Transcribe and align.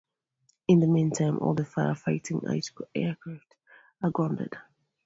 In 0.67 0.79
the 0.79 0.87
meantime, 0.87 1.37
all 1.37 1.55
fire-fighting 1.55 2.41
aircraft 2.95 3.55
are 4.01 4.09
grounded. 4.09 4.57